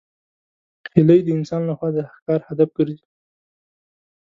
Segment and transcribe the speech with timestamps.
[0.93, 3.07] هیلۍ د انسان له خوا د ښکار هدف ګرځي